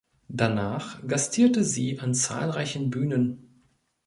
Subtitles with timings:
[0.29, 3.61] Danach gastierte sie an zahlreichen Bühnen.